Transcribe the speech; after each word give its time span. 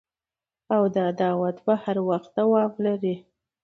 او 0.75 0.83
دا 0.95 1.05
دعوت 1.19 1.57
به 1.65 1.73
هر 1.83 1.97
وخت 2.09 2.29
دوام 2.39 2.71
لري 2.85 3.15